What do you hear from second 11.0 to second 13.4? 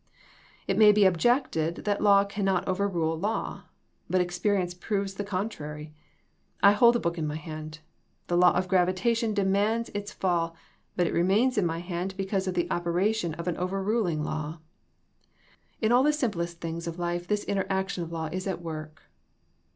it remains in my hand because of the operation